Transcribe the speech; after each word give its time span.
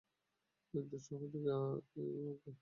একজন 0.73 0.99
সহযোগী 0.99 1.39
লাগবে। 1.43 2.51